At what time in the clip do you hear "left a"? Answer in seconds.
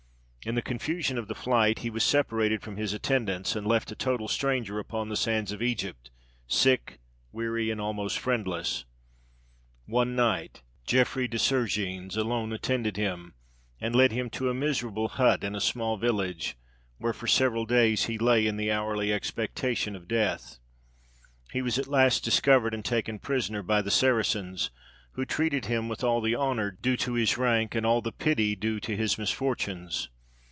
3.67-3.95